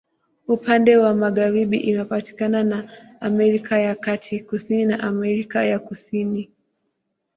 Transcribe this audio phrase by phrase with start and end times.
[0.47, 6.49] Upande wa magharibi imepakana na Amerika ya Kati, kusini na Amerika ya Kusini.